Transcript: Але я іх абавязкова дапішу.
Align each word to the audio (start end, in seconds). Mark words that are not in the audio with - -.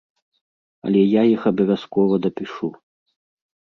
Але 0.87 0.99
я 1.03 1.21
іх 1.33 1.41
абавязкова 1.51 2.13
дапішу. 2.27 2.67